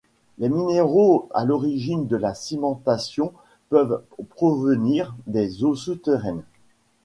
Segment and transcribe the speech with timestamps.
[0.39, 3.33] Les minéraux à l'origine de la cimentation
[3.69, 6.41] peuvent provenir des eaux souterraines.